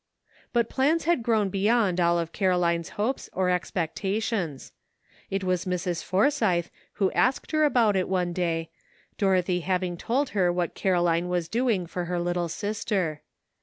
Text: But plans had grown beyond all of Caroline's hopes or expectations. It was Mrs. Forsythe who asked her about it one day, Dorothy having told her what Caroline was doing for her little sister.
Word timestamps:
But 0.51 0.67
plans 0.67 1.03
had 1.03 1.21
grown 1.21 1.49
beyond 1.49 1.99
all 1.99 2.17
of 2.17 2.31
Caroline's 2.31 2.89
hopes 2.97 3.29
or 3.33 3.51
expectations. 3.51 4.71
It 5.29 5.43
was 5.43 5.65
Mrs. 5.65 6.03
Forsythe 6.03 6.69
who 6.93 7.11
asked 7.11 7.51
her 7.51 7.63
about 7.65 7.95
it 7.95 8.09
one 8.09 8.33
day, 8.33 8.71
Dorothy 9.19 9.59
having 9.59 9.97
told 9.97 10.29
her 10.29 10.51
what 10.51 10.73
Caroline 10.73 11.29
was 11.29 11.47
doing 11.47 11.85
for 11.85 12.05
her 12.05 12.19
little 12.19 12.49
sister. 12.49 13.21